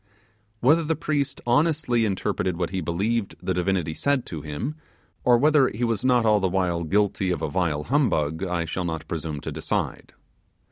Whether 0.61 0.83
the 0.83 0.95
priest 0.95 1.41
honestly 1.45 2.05
interpreted 2.05 2.57
what 2.57 2.71
he 2.71 2.81
believed 2.81 3.35
the 3.39 3.53
divinity 3.53 3.93
said 3.93 4.25
to 4.25 4.41
him, 4.41 4.73
or 5.23 5.37
whether 5.37 5.67
he 5.67 5.83
was 5.83 6.03
not 6.03 6.25
all 6.25 6.39
the 6.39 6.49
while 6.49 6.83
guilty 6.85 7.29
of 7.29 7.43
a 7.43 7.49
vile 7.51 7.83
humbug, 7.83 8.43
I 8.43 8.65
shall 8.65 8.83
not 8.85 9.07
presume 9.07 9.41
to 9.41 9.51
decide. 9.51 10.13